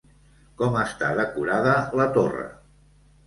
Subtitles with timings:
[0.61, 2.47] Com està decorada la torre?